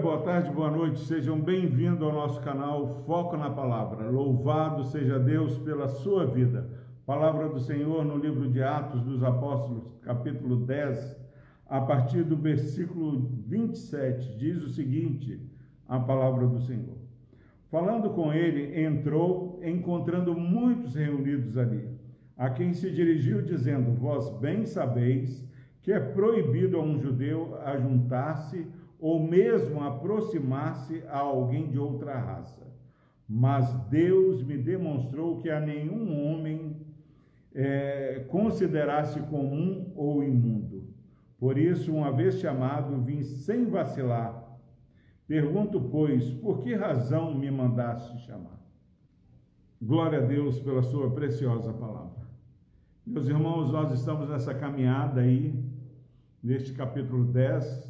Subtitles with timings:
[0.00, 1.00] boa tarde, boa noite.
[1.00, 4.08] Sejam bem-vindos ao nosso canal Foco na Palavra.
[4.08, 6.70] Louvado seja Deus pela sua vida.
[7.04, 11.20] Palavra do Senhor no livro de Atos dos Apóstolos, capítulo 10,
[11.66, 15.38] a partir do versículo 27, diz o seguinte:
[15.86, 16.96] a palavra do Senhor.
[17.68, 21.86] Falando com ele, entrou, encontrando muitos reunidos ali,
[22.38, 25.46] a quem se dirigiu, dizendo: Vós bem sabeis
[25.82, 28.66] que é proibido a um judeu ajuntar-se
[29.00, 32.68] ou mesmo aproximar-se a alguém de outra raça.
[33.26, 36.76] Mas Deus me demonstrou que a nenhum homem
[37.54, 40.90] é, considerasse comum ou imundo.
[41.38, 44.58] Por isso, uma vez chamado, vim sem vacilar.
[45.26, 48.60] Pergunto, pois, por que razão me mandaste chamar?
[49.80, 52.28] Glória a Deus pela sua preciosa palavra.
[53.06, 55.54] Meus irmãos, nós estamos nessa caminhada aí,
[56.42, 57.89] neste capítulo 10,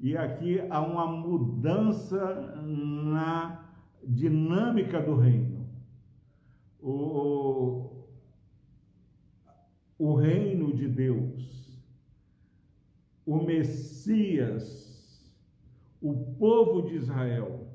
[0.00, 3.70] e aqui há uma mudança na
[4.02, 5.68] dinâmica do reino.
[6.80, 8.06] O,
[9.98, 11.78] o reino de Deus,
[13.26, 15.30] o Messias,
[16.00, 17.68] o povo de Israel,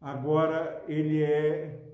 [0.00, 1.84] agora ele é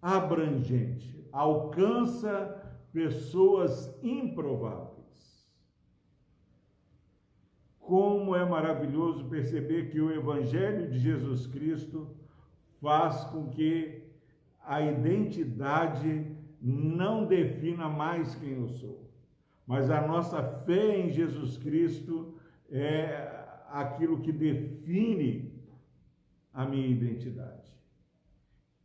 [0.00, 4.95] abrangente, alcança pessoas improváveis.
[7.86, 12.08] Como é maravilhoso perceber que o Evangelho de Jesus Cristo
[12.80, 14.02] faz com que
[14.60, 16.26] a identidade
[16.60, 19.08] não defina mais quem eu sou,
[19.64, 22.34] mas a nossa fé em Jesus Cristo
[22.68, 25.54] é aquilo que define
[26.52, 27.72] a minha identidade.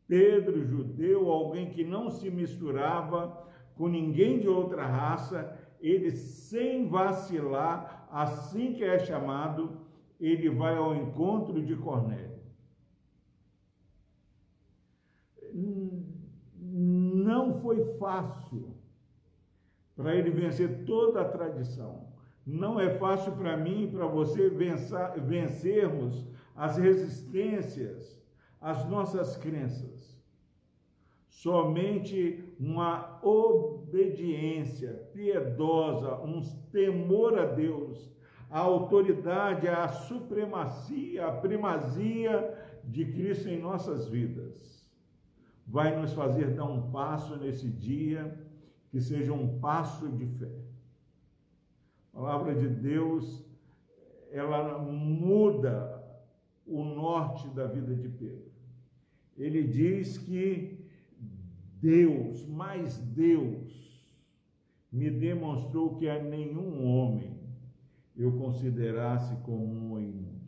[0.07, 8.00] Pedro, judeu, alguém que não se misturava com ninguém de outra raça, ele sem vacilar,
[8.11, 9.79] assim que é chamado,
[10.19, 12.39] ele vai ao encontro de Cornélio.
[16.53, 18.75] Não foi fácil
[19.95, 22.11] para ele vencer toda a tradição.
[22.45, 28.21] Não é fácil para mim e para você vencer, vencermos as resistências
[28.59, 30.19] às nossas crenças.
[31.27, 33.80] Somente uma obediência
[35.13, 36.41] piedosa, um
[36.71, 38.11] temor a Deus,
[38.49, 44.85] a autoridade, a supremacia, a primazia de Cristo em nossas vidas,
[45.65, 48.37] vai nos fazer dar um passo nesse dia
[48.89, 50.51] que seja um passo de fé.
[52.13, 53.45] A palavra de Deus,
[54.31, 56.01] ela muda
[56.67, 58.51] o norte da vida de Pedro.
[59.37, 60.77] Ele diz que
[61.81, 63.80] Deus, mais Deus,
[64.91, 67.39] me demonstrou que a nenhum homem
[68.15, 70.41] eu considerasse comum ou imundo.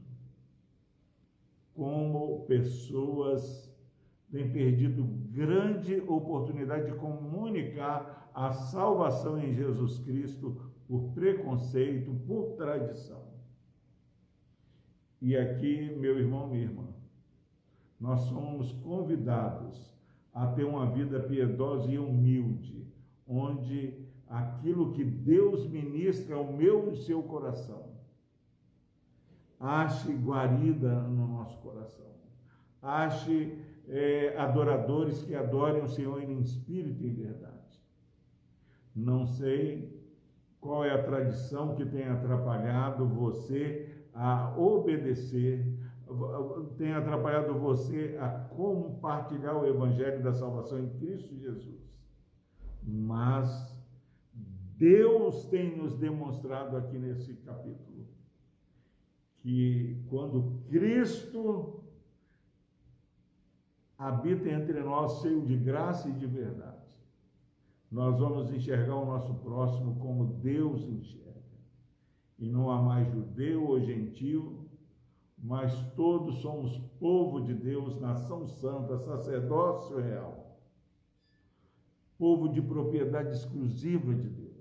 [1.73, 3.73] Como pessoas
[4.29, 13.23] têm perdido grande oportunidade de comunicar a salvação em Jesus Cristo por preconceito, por tradição.
[15.21, 16.87] E aqui, meu irmão, minha irmã,
[17.99, 19.95] nós somos convidados
[20.33, 22.85] a ter uma vida piedosa e humilde,
[23.25, 24.02] onde
[24.33, 27.93] aquilo que Deus ministra ao meu e seu coração
[29.59, 32.11] ache guarida no nosso coração,
[32.81, 33.57] ache
[33.87, 37.53] é, adoradores que adorem o Senhor em espírito e em verdade.
[38.93, 40.03] Não sei
[40.59, 45.65] qual é a tradição que tem atrapalhado você a obedecer
[46.77, 51.81] tem atrapalhado você a compartilhar o evangelho da salvação em Cristo Jesus.
[52.83, 53.72] Mas
[54.83, 58.05] Deus tem nos demonstrado aqui nesse capítulo
[59.35, 61.85] que quando Cristo
[63.97, 66.83] habita entre nós, cheio de graça e de verdade,
[67.89, 71.31] nós vamos enxergar o nosso próximo como Deus enxerga.
[72.37, 74.67] E não há mais judeu ou gentil,
[75.37, 80.59] mas todos somos povo de Deus, nação santa, sacerdócio real,
[82.17, 84.52] povo de propriedade exclusiva de Deus.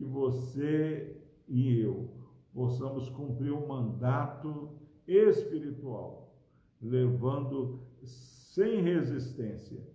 [0.00, 1.14] Que você
[1.46, 2.08] e eu
[2.54, 4.70] possamos cumprir o um mandato
[5.06, 6.32] espiritual,
[6.80, 9.86] levando sem resistência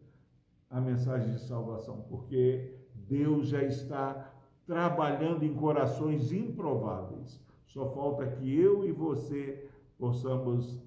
[0.69, 4.31] a mensagem de salvação, porque Deus já está
[4.63, 9.67] trabalhando em corações improváveis só falta que eu e você
[9.97, 10.79] possamos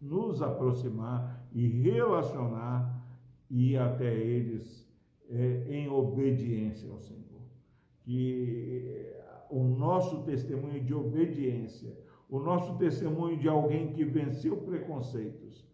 [0.00, 3.06] nos aproximar e relacionar
[3.50, 4.88] e ir até eles
[5.28, 7.29] é, em obediência ao Senhor.
[8.10, 9.14] Que
[9.48, 11.96] o nosso testemunho de obediência,
[12.28, 15.64] o nosso testemunho de alguém que venceu preconceitos,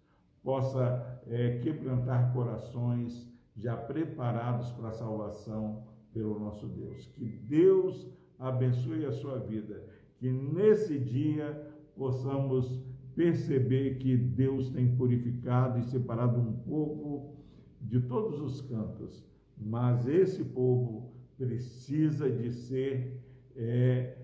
[0.43, 7.06] possa é, quebrantar corações já preparados para a salvação pelo nosso Deus.
[7.06, 8.06] Que Deus
[8.38, 9.83] abençoe a sua vida,
[10.19, 12.83] que nesse dia possamos
[13.15, 17.35] perceber que Deus tem purificado e separado um povo
[17.81, 23.21] de todos os cantos, mas esse povo precisa de ser
[23.55, 24.17] é,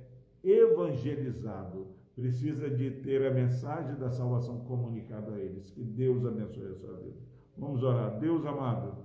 [0.43, 5.71] evangelizado, precisa de ter a mensagem da salvação comunicada a eles.
[5.71, 7.17] Que Deus abençoe a sua vida.
[7.57, 8.19] Vamos orar.
[8.19, 8.97] Deus amado,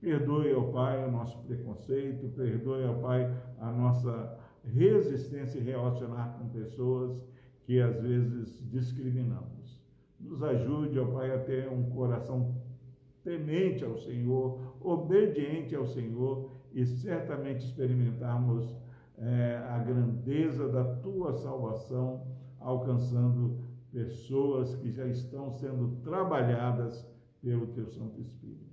[0.00, 6.48] perdoe ao Pai o nosso preconceito, perdoe ao Pai a nossa resistência em relacionar com
[6.48, 7.22] pessoas
[7.62, 9.80] que às vezes discriminamos.
[10.18, 12.54] Nos ajude, ó Pai, a ter um coração
[13.22, 18.76] temente ao Senhor, obediente ao Senhor e certamente experimentarmos
[19.18, 22.26] é, a grandeza da tua salvação,
[22.58, 23.58] alcançando
[23.92, 27.06] pessoas que já estão sendo trabalhadas
[27.40, 28.70] pelo teu Santo Espírito.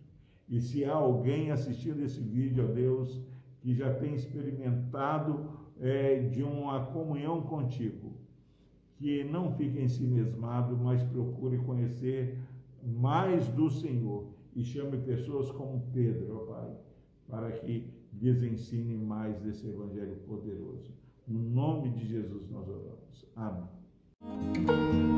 [0.47, 3.21] E se há alguém assistindo esse vídeo, ó Deus,
[3.59, 5.49] que já tem experimentado
[5.79, 8.13] é, de uma comunhão contigo,
[8.95, 12.39] que não fique em si mesmado, mas procure conhecer
[12.81, 16.77] mais do Senhor e chame pessoas como Pedro, ó Pai,
[17.27, 20.91] para que lhes ensine mais desse Evangelho poderoso.
[21.27, 23.25] No nome de Jesus nós oramos.
[23.35, 25.16] Amém.